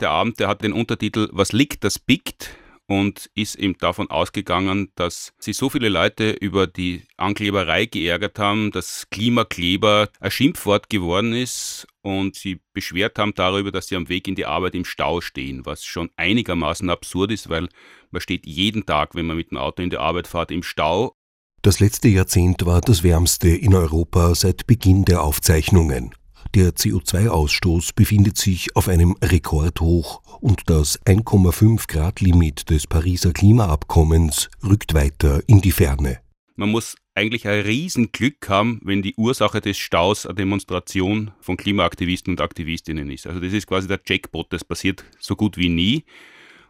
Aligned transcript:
Der 0.00 0.10
Abend, 0.10 0.38
der 0.38 0.48
hat 0.48 0.62
den 0.62 0.72
Untertitel 0.74 1.28
Was 1.32 1.52
liegt, 1.52 1.82
das 1.82 1.98
biegt 1.98 2.56
und 2.86 3.30
ist 3.34 3.54
eben 3.56 3.78
davon 3.78 4.10
ausgegangen, 4.10 4.90
dass 4.94 5.32
sich 5.38 5.56
so 5.56 5.70
viele 5.70 5.88
Leute 5.88 6.32
über 6.32 6.66
die 6.66 7.04
Ankleberei 7.16 7.86
geärgert 7.86 8.38
haben, 8.38 8.70
dass 8.70 9.08
Klimakleber 9.10 10.10
ein 10.20 10.30
Schimpfwort 10.30 10.90
geworden 10.90 11.32
ist 11.32 11.86
und 12.02 12.34
sie 12.34 12.60
beschwert 12.74 13.18
haben 13.18 13.34
darüber, 13.34 13.72
dass 13.72 13.86
sie 13.86 13.96
am 13.96 14.08
Weg 14.08 14.28
in 14.28 14.34
die 14.34 14.46
Arbeit 14.46 14.74
im 14.74 14.84
Stau 14.84 15.20
stehen, 15.20 15.64
was 15.64 15.84
schon 15.84 16.10
einigermaßen 16.16 16.90
absurd 16.90 17.32
ist, 17.32 17.48
weil 17.48 17.68
man 18.10 18.20
steht 18.20 18.46
jeden 18.46 18.84
Tag, 18.84 19.14
wenn 19.14 19.26
man 19.26 19.36
mit 19.36 19.50
dem 19.50 19.58
Auto 19.58 19.82
in 19.82 19.90
die 19.90 19.96
Arbeit 19.96 20.26
fährt, 20.26 20.50
im 20.50 20.62
Stau. 20.62 21.16
Das 21.64 21.80
letzte 21.80 22.08
Jahrzehnt 22.08 22.66
war 22.66 22.82
das 22.82 23.02
wärmste 23.02 23.48
in 23.48 23.72
Europa 23.72 24.34
seit 24.34 24.66
Beginn 24.66 25.06
der 25.06 25.22
Aufzeichnungen. 25.22 26.14
Der 26.54 26.74
CO2-Ausstoß 26.74 27.94
befindet 27.94 28.36
sich 28.36 28.76
auf 28.76 28.86
einem 28.86 29.16
Rekordhoch 29.24 30.20
und 30.42 30.68
das 30.68 31.00
1,5 31.06 31.88
Grad 31.88 32.20
Limit 32.20 32.68
des 32.68 32.86
Pariser 32.86 33.32
Klimaabkommens 33.32 34.50
rückt 34.62 34.92
weiter 34.92 35.40
in 35.46 35.62
die 35.62 35.72
Ferne. 35.72 36.18
Man 36.54 36.68
muss 36.68 36.96
eigentlich 37.14 37.48
ein 37.48 37.62
Riesenglück 37.62 38.46
haben, 38.46 38.82
wenn 38.84 39.00
die 39.00 39.14
Ursache 39.16 39.62
des 39.62 39.78
Staus 39.78 40.26
eine 40.26 40.34
Demonstration 40.34 41.30
von 41.40 41.56
Klimaaktivisten 41.56 42.34
und 42.34 42.42
Aktivistinnen 42.42 43.10
ist. 43.10 43.26
Also 43.26 43.40
das 43.40 43.54
ist 43.54 43.66
quasi 43.66 43.88
der 43.88 44.02
Jackpot, 44.06 44.52
das 44.52 44.64
passiert 44.64 45.02
so 45.18 45.34
gut 45.34 45.56
wie 45.56 45.70
nie. 45.70 46.04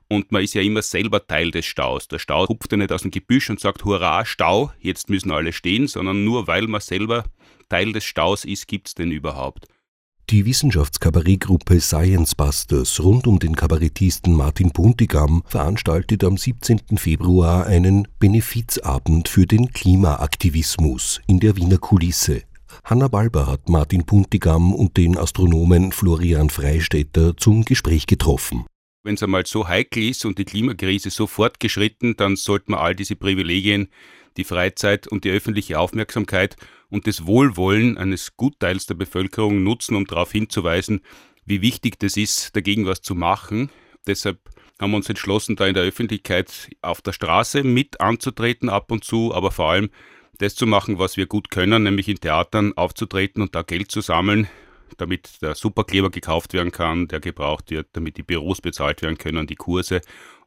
Und 0.08 0.32
man 0.32 0.42
ist 0.42 0.54
ja 0.54 0.62
immer 0.62 0.82
selber 0.82 1.26
Teil 1.26 1.50
des 1.50 1.66
Staus. 1.66 2.08
Der 2.08 2.18
Stau 2.18 2.46
hupft 2.48 2.70
ja 2.72 2.78
nicht 2.78 2.92
aus 2.92 3.02
dem 3.02 3.10
Gebüsch 3.10 3.50
und 3.50 3.60
sagt, 3.60 3.84
hurra, 3.84 4.24
Stau, 4.24 4.72
jetzt 4.78 5.08
müssen 5.10 5.30
alle 5.30 5.52
stehen, 5.52 5.86
sondern 5.88 6.24
nur 6.24 6.46
weil 6.46 6.66
man 6.66 6.80
selber 6.80 7.24
Teil 7.68 7.92
des 7.92 8.04
Staus 8.04 8.44
ist, 8.44 8.68
gibt 8.68 8.88
es 8.88 8.94
den 8.94 9.10
überhaupt. 9.10 9.66
Die 10.30 10.46
Wissenschaftskabarettgruppe 10.46 11.80
Science 11.80 12.34
Busters 12.34 12.98
rund 13.00 13.26
um 13.26 13.38
den 13.38 13.54
Kabarettisten 13.54 14.34
Martin 14.34 14.70
Puntigam 14.70 15.42
veranstaltet 15.44 16.24
am 16.24 16.38
17. 16.38 16.96
Februar 16.96 17.66
einen 17.66 18.08
Benefizabend 18.18 19.28
für 19.28 19.46
den 19.46 19.70
Klimaaktivismus 19.70 21.20
in 21.26 21.40
der 21.40 21.56
Wiener 21.56 21.76
Kulisse. 21.76 22.42
Hanna 22.84 23.08
Balber 23.08 23.46
hat 23.46 23.68
Martin 23.68 24.04
Puntigam 24.04 24.74
und 24.74 24.96
den 24.96 25.18
Astronomen 25.18 25.92
Florian 25.92 26.48
Freistetter 26.48 27.36
zum 27.36 27.64
Gespräch 27.66 28.06
getroffen. 28.06 28.64
Wenn 29.04 29.16
es 29.16 29.22
einmal 29.22 29.44
so 29.44 29.68
heikel 29.68 30.02
ist 30.02 30.24
und 30.24 30.38
die 30.38 30.46
Klimakrise 30.46 31.10
so 31.10 31.26
fortgeschritten, 31.26 32.16
dann 32.16 32.36
sollte 32.36 32.70
man 32.70 32.80
all 32.80 32.94
diese 32.94 33.16
Privilegien, 33.16 33.88
die 34.38 34.44
Freizeit 34.44 35.06
und 35.06 35.24
die 35.24 35.30
öffentliche 35.30 35.78
Aufmerksamkeit 35.78 36.56
und 36.88 37.06
das 37.06 37.26
Wohlwollen 37.26 37.98
eines 37.98 38.34
Gutteils 38.38 38.86
der 38.86 38.94
Bevölkerung 38.94 39.62
nutzen, 39.62 39.94
um 39.94 40.06
darauf 40.06 40.32
hinzuweisen, 40.32 41.02
wie 41.44 41.60
wichtig 41.60 41.98
das 41.98 42.16
ist, 42.16 42.56
dagegen 42.56 42.86
was 42.86 43.02
zu 43.02 43.14
machen. 43.14 43.68
Deshalb 44.06 44.38
haben 44.80 44.92
wir 44.92 44.96
uns 44.96 45.10
entschlossen, 45.10 45.56
da 45.56 45.66
in 45.66 45.74
der 45.74 45.84
Öffentlichkeit 45.84 46.70
auf 46.80 47.02
der 47.02 47.12
Straße 47.12 47.62
mit 47.62 48.00
anzutreten 48.00 48.70
ab 48.70 48.90
und 48.90 49.04
zu, 49.04 49.34
aber 49.34 49.50
vor 49.50 49.70
allem 49.70 49.90
das 50.38 50.54
zu 50.54 50.66
machen, 50.66 50.98
was 50.98 51.18
wir 51.18 51.26
gut 51.26 51.50
können, 51.50 51.82
nämlich 51.82 52.08
in 52.08 52.20
Theatern 52.20 52.72
aufzutreten 52.74 53.42
und 53.42 53.54
da 53.54 53.60
Geld 53.60 53.90
zu 53.90 54.00
sammeln, 54.00 54.48
damit 54.96 55.42
der 55.42 55.54
Superkleber 55.54 56.10
gekauft 56.10 56.52
werden 56.52 56.72
kann, 56.72 57.08
der 57.08 57.20
gebraucht 57.20 57.70
wird, 57.70 57.88
damit 57.92 58.16
die 58.16 58.22
Büros 58.22 58.60
bezahlt 58.60 59.02
werden 59.02 59.18
können, 59.18 59.46
die 59.46 59.56
Kurse 59.56 60.00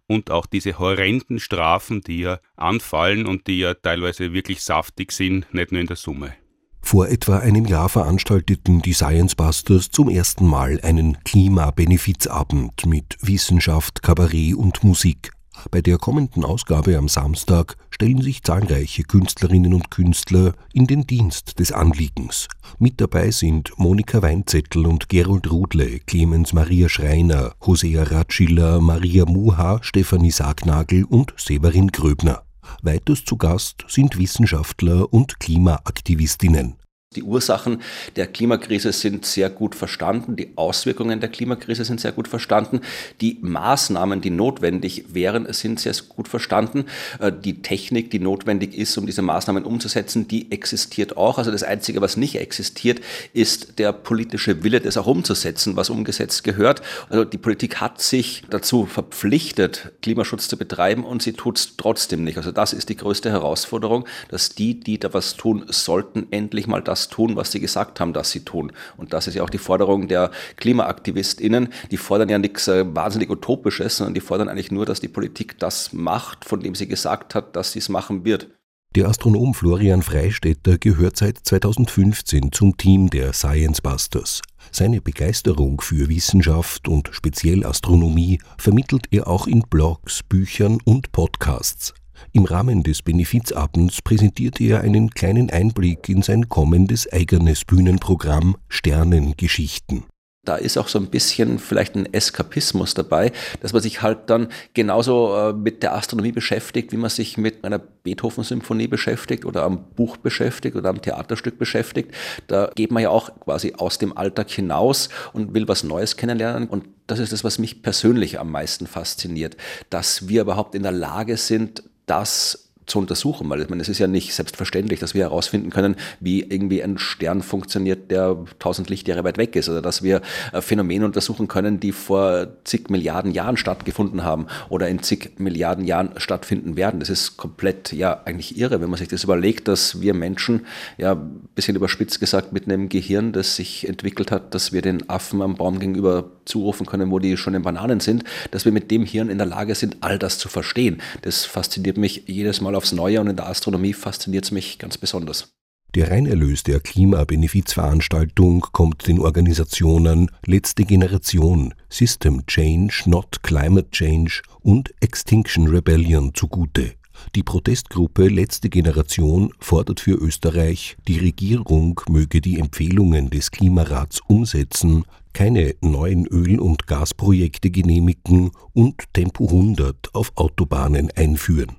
und 0.08 0.32
auch 0.32 0.46
diese 0.46 0.80
horrenden 0.80 1.40
Strafen, 1.40 2.02
die 2.02 2.20
ja 2.20 2.40
anfallen 2.56 3.26
und 3.26 3.48
die 3.48 3.60
ja 3.60 3.74
teilweise 3.74 4.34
wirklich 4.34 4.64
saftig 4.64 5.12
sind, 5.12 5.54
nicht 5.54 5.72
nur 5.72 5.82
in 5.82 5.88
der 5.88 5.98
Summe. 5.98 6.34
Vor 6.82 7.10
etwa 7.10 7.40
einem 7.40 7.66
Jahr 7.66 7.90
veranstalteten 7.90 8.82
die 8.82 8.94
Science 8.94 9.36
Busters 9.36 9.90
zum 9.90 10.10
ersten 10.10 10.48
Mal 10.48 10.80
einen 10.82 11.22
Klimabenefizabend 11.26 12.86
mit 12.86 13.18
Wissenschaft, 13.22 14.02
Kabarett 14.02 14.56
und 14.56 14.86
Musik. 14.86 15.32
Bei 15.70 15.82
der 15.82 15.98
kommenden 15.98 16.46
Ausgabe 16.46 16.98
am 16.98 17.10
Samstag 17.10 17.76
stellen 17.90 18.22
sich 18.22 18.42
zahlreiche 18.44 19.04
Künstlerinnen 19.04 19.74
und 19.74 19.92
Künstler 19.92 20.54
in 20.74 20.88
den 20.88 21.06
Dienst 21.06 21.60
des 21.60 21.72
Anliegens. 21.72 22.48
Mit 22.80 23.02
dabei 23.02 23.32
sind 23.32 23.72
Monika 23.78 24.22
Weinzettel 24.22 24.86
und 24.86 25.10
Gerold 25.10 25.52
Rudle, 25.52 26.00
Clemens 26.00 26.54
Maria 26.54 26.88
Schreiner, 26.88 27.54
Hosea 27.66 28.04
Ratschiller, 28.04 28.80
Maria 28.80 29.26
Muha, 29.26 29.80
Stefanie 29.82 30.32
Sargnagel 30.32 31.04
und 31.04 31.34
Severin 31.38 31.88
Gröbner. 31.90 32.44
Weiters 32.82 33.26
zu 33.26 33.38
Gast 33.38 33.84
sind 33.88 34.18
Wissenschaftler 34.18 35.12
und 35.12 35.40
Klimaaktivistinnen. 35.40 36.76
Die 37.16 37.24
Ursachen 37.24 37.82
der 38.18 38.28
Klimakrise 38.28 38.92
sind 38.92 39.26
sehr 39.26 39.50
gut 39.50 39.76
verstanden, 39.76 40.36
die 40.36 40.52
Auswirkungen 40.58 41.22
der 41.22 41.30
Klimakrise 41.30 41.86
sind 41.86 42.02
sehr 42.02 42.12
gut 42.12 42.28
verstanden, 42.28 42.82
die 43.22 43.38
Maßnahmen, 43.40 44.20
die 44.20 44.30
notwendig 44.30 45.06
wären, 45.14 45.52
sind 45.54 45.80
sehr 45.80 45.94
gut 46.10 46.28
verstanden. 46.28 46.84
Äh, 47.20 47.32
die 47.32 47.62
Technik, 47.62 48.12
die 48.12 48.20
notwendig 48.20 48.78
ist, 48.78 48.98
um 48.98 49.06
diese 49.06 49.22
Maßnahmen 49.22 49.64
umzusetzen, 49.64 50.28
die 50.28 50.52
existiert 50.52 51.16
auch. 51.16 51.38
Also 51.38 51.50
das 51.50 51.64
Einzige, 51.64 52.02
was 52.02 52.18
nicht 52.18 52.36
existiert, 52.36 53.00
ist 53.32 53.80
der 53.80 53.94
politische 53.94 54.66
Wille, 54.66 54.82
das 54.82 54.98
auch 54.98 55.08
umzusetzen, 55.08 55.78
was 55.78 55.90
umgesetzt 55.90 56.44
gehört. 56.44 56.82
Also 57.10 57.24
die 57.24 57.38
Politik 57.38 57.78
hat 57.80 58.02
sich 58.02 58.44
dazu 58.50 58.86
verpflichtet, 58.86 59.94
Klimaschutz 60.02 60.50
zu 60.50 60.58
betreiben 60.58 61.06
und 61.06 61.24
sie 61.24 61.32
tut 61.32 61.58
es 61.58 61.78
trotzdem 61.78 62.26
nicht. 62.26 62.38
Also 62.38 62.52
das 62.52 62.74
ist 62.74 62.90
die 62.90 62.98
größte 62.98 63.32
Herausforderung, 63.32 64.06
dass 64.28 64.50
die, 64.50 64.78
die 64.78 65.00
da 65.00 65.14
was 65.14 65.38
tun 65.38 65.64
sollten, 65.70 66.28
endlich 66.32 66.68
mal 66.68 66.82
das 66.82 66.97
tun, 67.10 67.36
was 67.36 67.52
sie 67.52 67.60
gesagt 67.60 68.00
haben, 68.00 68.14
dass 68.14 68.32
sie 68.32 68.42
tun. 68.42 68.72
Und 68.98 69.14
das 69.14 69.28
ist 69.28 69.36
ja 69.36 69.44
auch 69.44 69.50
die 69.50 69.58
Forderung 69.58 70.08
der 70.08 70.32
KlimaaktivistInnen. 70.58 71.70
Die 71.92 71.98
fordern 71.98 72.30
ja 72.30 72.40
nichts 72.40 72.68
äh, 72.68 72.86
wahnsinnig 72.96 73.30
Utopisches, 73.30 73.98
sondern 73.98 74.16
die 74.16 74.22
fordern 74.22 74.50
eigentlich 74.50 74.72
nur, 74.72 74.86
dass 74.86 75.00
die 75.00 75.08
Politik 75.08 75.60
das 75.60 75.94
macht, 75.94 76.46
von 76.46 76.60
dem 76.60 76.76
sie 76.76 76.88
gesagt 76.88 77.36
hat, 77.36 77.56
dass 77.56 77.72
sie 77.74 77.80
es 77.80 77.90
machen 77.90 78.26
wird. 78.26 78.50
Der 78.96 79.08
Astronom 79.08 79.54
Florian 79.54 80.02
Freistetter 80.02 80.80
gehört 80.80 81.18
seit 81.18 81.38
2015 81.44 82.52
zum 82.52 82.78
Team 82.78 83.12
der 83.12 83.34
Science 83.34 83.82
Busters. 83.82 84.42
Seine 84.72 85.02
Begeisterung 85.02 85.82
für 85.82 86.10
Wissenschaft 86.10 86.88
und 86.88 87.10
speziell 87.12 87.64
Astronomie 87.64 88.40
vermittelt 88.58 89.06
er 89.12 89.28
auch 89.28 89.46
in 89.46 89.62
Blogs, 89.70 90.24
Büchern 90.24 90.80
und 90.84 91.12
Podcasts. 91.12 91.94
Im 92.32 92.46
Rahmen 92.46 92.84
des 92.84 93.02
Benefizabends 93.02 94.02
präsentierte 94.02 94.64
er 94.64 94.82
einen 94.82 95.12
kleinen 95.12 95.50
Einblick 95.50 96.10
in 96.10 96.22
sein 96.22 96.50
kommendes 96.50 97.12
eigenes 97.12 97.66
Bühnenprogramm 97.66 98.58
Sternengeschichten 98.70 100.06
da 100.48 100.56
ist 100.56 100.78
auch 100.78 100.88
so 100.88 100.98
ein 100.98 101.08
bisschen 101.08 101.60
vielleicht 101.60 101.96
ein 101.96 102.12
Eskapismus 102.14 102.94
dabei, 102.94 103.32
dass 103.60 103.74
man 103.74 103.82
sich 103.82 104.02
halt 104.02 104.30
dann 104.30 104.48
genauso 104.74 105.36
äh, 105.36 105.54
mit 105.54 105.84
der 105.84 105.94
Astronomie 105.94 106.32
beschäftigt, 106.32 106.94
wie 106.94 106.98
man 106.98 107.10
sich 107.10 107.38
mit 107.38 107.66
einer 107.66 107.80
Beethoven-Symphonie 107.80 108.88
beschäftigt 108.88 109.44
oder 109.44 109.64
am 109.64 109.90
Buch 109.96 110.16
beschäftigt 110.16 110.76
oder 110.78 110.90
am 110.90 111.02
Theaterstück 111.02 111.58
beschäftigt. 111.58 112.12
Da 112.48 112.72
geht 112.76 112.92
man 112.92 113.04
ja 113.04 113.10
auch 113.10 113.30
quasi 113.42 113.74
aus 113.78 113.98
dem 113.98 114.18
Alltag 114.18 114.50
hinaus 114.50 115.10
und 115.34 115.54
will 115.54 115.68
was 115.68 115.84
Neues 115.84 116.16
kennenlernen. 116.16 116.70
Und 116.70 116.86
das 117.08 117.20
ist 117.20 117.34
das, 117.34 117.44
was 117.44 117.60
mich 117.60 117.82
persönlich 117.82 118.40
am 118.40 118.50
meisten 118.50 118.88
fasziniert, 118.88 119.58
dass 119.90 120.30
wir 120.30 120.42
überhaupt 120.42 120.76
in 120.76 120.84
der 120.84 120.94
Lage 120.94 121.36
sind, 121.36 121.84
das 122.08 122.68
zu 122.88 123.00
untersuchen, 123.00 123.50
weil 123.50 123.62
ich 123.62 123.70
meine, 123.70 123.82
es 123.82 123.90
ist 123.90 124.00
ja 124.00 124.08
nicht 124.08 124.34
selbstverständlich, 124.34 125.00
dass 125.00 125.14
wir 125.14 125.24
herausfinden 125.24 125.70
können, 125.70 125.96
wie 126.20 126.42
irgendwie 126.42 126.82
ein 126.82 126.98
Stern 126.98 127.44
funktioniert, 127.44 128.10
der 128.10 128.38
tausend 128.60 128.90
Lichtjahre 128.90 129.24
weit 129.26 129.38
weg 129.38 129.56
ist, 129.56 129.70
oder 129.70 129.82
dass 129.82 130.02
wir 130.02 130.22
äh, 130.54 130.62
Phänomene 130.62 131.06
untersuchen 131.06 131.48
können, 131.48 131.80
die 131.80 131.92
vor 131.92 132.48
zig 132.64 132.90
Milliarden 132.90 133.32
Jahren 133.32 133.58
stattgefunden 133.58 134.24
haben 134.24 134.48
oder 134.70 134.88
in 134.88 135.04
zig 135.04 135.32
Milliarden 135.38 135.86
Jahren 135.86 136.12
stattfinden 136.18 136.78
werden. 136.78 137.02
Das 137.02 137.10
ist 137.10 137.36
komplett, 137.36 137.92
ja, 137.92 138.22
eigentlich 138.24 138.58
irre, 138.58 138.82
wenn 138.82 138.90
man 138.90 138.98
sich 138.98 139.10
das 139.10 139.26
überlegt, 139.26 139.68
dass 139.68 140.00
wir 140.00 140.14
Menschen, 140.14 140.66
ja, 140.98 141.14
bisschen 141.56 141.76
überspitzt 141.76 142.22
gesagt, 142.22 142.54
mit 142.54 142.66
einem 142.66 142.88
Gehirn, 142.88 143.34
das 143.34 143.58
sich 143.58 143.88
entwickelt 143.88 144.32
hat, 144.32 144.56
dass 144.56 144.72
wir 144.72 144.82
den 144.82 145.10
Affen 145.10 145.42
am 145.42 145.56
Baum 145.56 145.80
gegenüber 145.80 146.32
zurufen 146.48 146.86
können, 146.86 147.12
wo 147.12 147.20
die 147.20 147.38
schon 147.38 147.54
in 147.54 147.62
Bananen 147.62 148.00
sind, 148.00 148.24
dass 148.52 148.66
wir 148.66 148.72
mit 148.72 148.92
dem 148.92 149.06
Hirn 149.06 149.30
in 149.30 149.38
der 149.38 149.48
Lage 149.48 149.76
sind, 149.76 149.98
all 150.02 150.18
das 150.18 150.38
zu 150.38 150.50
verstehen. 150.50 151.02
Das 151.22 151.46
fasziniert 151.46 151.98
mich 151.98 152.24
jedes 152.28 152.62
Mal 152.62 152.76
aufs 152.76 152.92
Neue 152.92 153.22
und 153.22 153.28
in 153.28 153.36
der 153.36 153.48
Astronomie 153.48 153.94
fasziniert 153.94 154.46
es 154.46 154.52
mich 154.52 154.80
ganz 154.80 154.98
besonders. 154.98 155.54
Der 155.96 156.12
Reinerlös 156.12 156.64
der 156.64 156.80
Klimabenefizveranstaltung 156.80 158.62
kommt 158.72 159.08
den 159.08 159.20
Organisationen 159.20 160.30
Letzte 160.46 160.84
Generation, 160.84 161.74
System 161.90 162.46
Change, 162.46 163.04
Not 163.06 163.42
Climate 163.42 163.90
Change 163.92 164.42
und 164.62 164.94
Extinction 165.00 165.68
Rebellion 165.68 166.36
zugute. 166.36 166.94
Die 167.36 167.44
Protestgruppe 167.44 168.28
Letzte 168.28 168.70
Generation 168.70 169.54
fordert 169.60 170.00
für 170.00 170.14
Österreich, 170.14 170.98
die 171.08 171.20
Regierung 171.20 172.02
möge 172.10 172.42
die 172.42 172.60
Empfehlungen 172.60 173.30
des 173.30 173.52
Klimarats 173.52 174.22
umsetzen, 174.28 175.04
keine 175.34 175.76
neuen 175.82 176.26
Öl- 176.26 176.60
und 176.60 176.88
Gasprojekte 176.88 177.70
genehmigen 177.70 178.52
und 178.74 179.04
Tempo 179.14 179.46
100 179.46 180.16
auf 180.16 180.32
Autobahnen 180.36 181.12
einführen. 181.16 181.76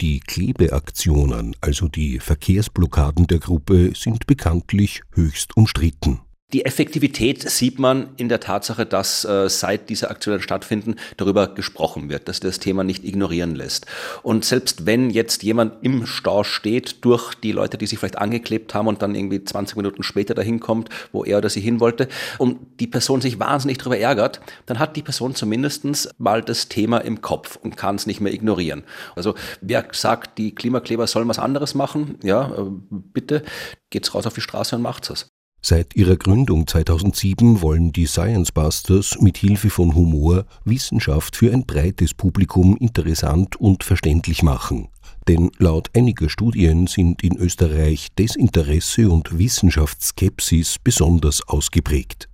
Die 0.00 0.20
Klebeaktionen, 0.20 1.54
also 1.60 1.88
die 1.88 2.18
Verkehrsblockaden 2.18 3.26
der 3.26 3.38
Gruppe, 3.38 3.92
sind 3.94 4.26
bekanntlich 4.26 5.02
höchst 5.12 5.56
umstritten. 5.56 6.20
Die 6.52 6.66
Effektivität 6.66 7.48
sieht 7.48 7.78
man 7.78 8.10
in 8.18 8.28
der 8.28 8.38
Tatsache, 8.38 8.84
dass 8.84 9.24
äh, 9.24 9.48
seit 9.48 9.88
diese 9.88 10.10
Aktionen 10.10 10.42
stattfinden, 10.42 10.96
darüber 11.16 11.48
gesprochen 11.48 12.10
wird, 12.10 12.28
dass 12.28 12.40
das 12.40 12.58
Thema 12.58 12.84
nicht 12.84 13.04
ignorieren 13.04 13.54
lässt. 13.54 13.86
Und 14.22 14.44
selbst 14.44 14.84
wenn 14.84 15.08
jetzt 15.08 15.42
jemand 15.42 15.82
im 15.82 16.04
Stau 16.04 16.44
steht 16.44 17.04
durch 17.06 17.34
die 17.34 17.52
Leute, 17.52 17.78
die 17.78 17.86
sich 17.86 17.98
vielleicht 17.98 18.18
angeklebt 18.18 18.74
haben 18.74 18.86
und 18.86 19.00
dann 19.00 19.14
irgendwie 19.14 19.42
20 19.42 19.76
Minuten 19.76 20.02
später 20.02 20.34
dahin 20.34 20.60
kommt, 20.60 20.90
wo 21.10 21.24
er 21.24 21.38
oder 21.38 21.48
sie 21.48 21.60
hin 21.60 21.80
wollte, 21.80 22.08
und 22.36 22.58
die 22.80 22.86
Person 22.86 23.22
sich 23.22 23.38
wahnsinnig 23.38 23.78
darüber 23.78 23.98
ärgert, 23.98 24.40
dann 24.66 24.78
hat 24.78 24.96
die 24.96 25.02
Person 25.02 25.34
zumindest 25.34 25.82
mal 26.18 26.42
das 26.42 26.68
Thema 26.68 26.98
im 26.98 27.22
Kopf 27.22 27.56
und 27.56 27.78
kann 27.78 27.96
es 27.96 28.06
nicht 28.06 28.20
mehr 28.20 28.32
ignorieren. 28.32 28.84
Also 29.16 29.34
wer 29.62 29.86
sagt, 29.92 30.36
die 30.36 30.54
Klimakleber 30.54 31.06
sollen 31.06 31.28
was 31.28 31.38
anderes 31.38 31.74
machen, 31.74 32.18
ja, 32.22 32.52
äh, 32.54 32.64
bitte 32.90 33.42
geht's 33.88 34.14
raus 34.14 34.26
auf 34.26 34.34
die 34.34 34.40
Straße 34.42 34.76
und 34.76 34.82
macht's 34.82 35.08
es. 35.10 35.31
Seit 35.64 35.94
ihrer 35.94 36.16
Gründung 36.16 36.66
2007 36.66 37.62
wollen 37.62 37.92
die 37.92 38.06
Science 38.06 38.50
Busters 38.50 39.20
mit 39.20 39.38
Hilfe 39.38 39.70
von 39.70 39.94
Humor 39.94 40.44
Wissenschaft 40.64 41.36
für 41.36 41.52
ein 41.52 41.66
breites 41.66 42.14
Publikum 42.14 42.76
interessant 42.78 43.54
und 43.54 43.84
verständlich 43.84 44.42
machen. 44.42 44.88
Denn 45.28 45.52
laut 45.58 45.88
einiger 45.94 46.28
Studien 46.28 46.88
sind 46.88 47.22
in 47.22 47.36
Österreich 47.36 48.08
Desinteresse 48.18 49.08
und 49.08 49.38
Wissenschaftsskepsis 49.38 50.78
besonders 50.82 51.46
ausgeprägt. 51.46 52.28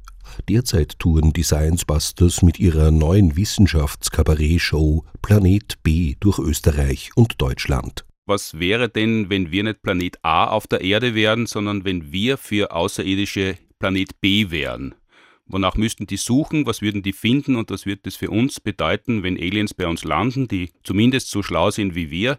Derzeit 0.49 0.99
touren 0.99 1.35
die 1.35 1.43
Science 1.43 1.85
Busters 1.85 2.41
mit 2.41 2.59
ihrer 2.59 2.91
neuen 2.91 3.37
Wissenschaftskabarett-Show 3.37 5.05
Planet 5.21 5.83
B 5.83 6.15
durch 6.19 6.39
Österreich 6.39 7.11
und 7.15 7.43
Deutschland 7.43 8.08
was 8.29 8.59
wäre 8.59 8.89
denn, 8.89 9.31
wenn 9.31 9.51
wir 9.51 9.65
nicht 9.65 9.83
Planet 9.83 10.19
A 10.23 10.47
auf 10.49 10.67
der 10.67 10.83
Erde 10.83 11.15
wären, 11.15 11.47
sondern 11.47 11.85
wenn 11.85 12.13
wir 12.13 12.37
für 12.37 12.73
Außerirdische 12.73 13.57
Planet 13.79 14.21
B 14.21 14.51
wären? 14.51 14.95
Wonach 15.47 15.77
müssten 15.77 16.07
die 16.07 16.19
suchen? 16.19 16.67
Was 16.67 16.83
würden 16.83 17.03
die 17.03 17.15
finden? 17.15 17.57
Und 17.57 17.71
was 17.71 17.87
wird 17.87 18.05
das 18.05 18.17
für 18.17 18.31
uns 18.31 18.61
bedeuten, 18.61 19.23
wenn 19.23 19.39
Aliens 19.39 19.73
bei 19.73 19.87
uns 19.87 20.05
landen, 20.05 20.47
die 20.47 20.71
zumindest 20.85 21.31
so 21.31 21.43
schlau 21.43 21.71
sind 21.71 21.95
wie 21.95 22.11
wir? 22.11 22.39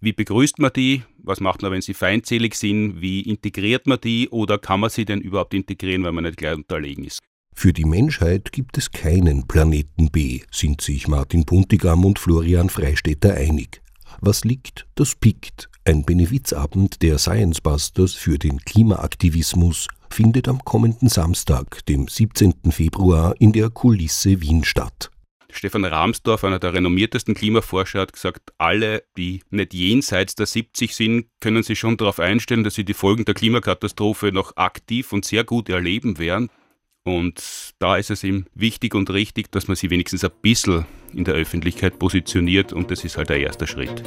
Wie 0.00 0.12
begrüßt 0.12 0.58
man 0.58 0.72
die? 0.74 1.02
Was 1.18 1.40
macht 1.40 1.62
man, 1.62 1.70
wenn 1.70 1.82
sie 1.82 1.94
feindselig 1.94 2.54
sind? 2.54 3.00
Wie 3.00 3.20
integriert 3.20 3.86
man 3.86 4.00
die? 4.00 4.28
Oder 4.30 4.58
kann 4.58 4.80
man 4.80 4.90
sie 4.90 5.04
denn 5.04 5.20
überhaupt 5.20 5.54
integrieren, 5.54 6.02
weil 6.02 6.12
man 6.12 6.24
nicht 6.24 6.38
gleich 6.38 6.56
unterlegen 6.56 7.04
ist? 7.04 7.20
Für 7.54 7.72
die 7.72 7.84
Menschheit 7.84 8.52
gibt 8.52 8.78
es 8.78 8.90
keinen 8.90 9.46
Planeten 9.46 10.10
B, 10.10 10.40
sind 10.50 10.80
sich 10.80 11.06
Martin 11.06 11.44
Puntigam 11.44 12.04
und 12.04 12.18
Florian 12.18 12.70
Freistetter 12.70 13.34
einig. 13.34 13.82
Was 14.22 14.44
liegt, 14.44 14.86
das 14.96 15.14
piekt. 15.14 15.70
Ein 15.86 16.04
Benefizabend 16.04 17.00
der 17.00 17.18
Science 17.18 17.62
Busters 17.62 18.12
für 18.12 18.38
den 18.38 18.58
Klimaaktivismus 18.58 19.88
findet 20.10 20.46
am 20.46 20.62
kommenden 20.62 21.08
Samstag, 21.08 21.86
dem 21.86 22.06
17. 22.06 22.70
Februar, 22.70 23.34
in 23.38 23.52
der 23.52 23.70
Kulisse 23.70 24.42
Wien 24.42 24.62
statt. 24.62 25.10
Stefan 25.50 25.86
Rahmsdorf, 25.86 26.44
einer 26.44 26.58
der 26.58 26.74
renommiertesten 26.74 27.34
Klimaforscher, 27.34 28.00
hat 28.00 28.12
gesagt, 28.12 28.52
alle, 28.58 29.04
die 29.16 29.42
nicht 29.50 29.72
jenseits 29.72 30.34
der 30.34 30.46
70 30.46 30.94
sind, 30.94 31.26
können 31.40 31.62
sich 31.62 31.78
schon 31.78 31.96
darauf 31.96 32.20
einstellen, 32.20 32.62
dass 32.62 32.74
sie 32.74 32.84
die 32.84 32.94
Folgen 32.94 33.24
der 33.24 33.34
Klimakatastrophe 33.34 34.32
noch 34.32 34.56
aktiv 34.56 35.12
und 35.14 35.24
sehr 35.24 35.44
gut 35.44 35.70
erleben 35.70 36.18
werden. 36.18 36.50
Und 37.04 37.72
da 37.78 37.96
ist 37.96 38.10
es 38.10 38.24
ihm 38.24 38.46
wichtig 38.54 38.94
und 38.94 39.10
richtig, 39.10 39.50
dass 39.50 39.68
man 39.68 39.76
sie 39.76 39.90
wenigstens 39.90 40.24
ein 40.24 40.30
bisschen 40.42 40.84
in 41.14 41.24
der 41.24 41.34
Öffentlichkeit 41.34 41.98
positioniert 41.98 42.72
und 42.72 42.90
das 42.90 43.04
ist 43.04 43.16
halt 43.16 43.30
der 43.30 43.40
erste 43.40 43.66
Schritt. 43.66 44.02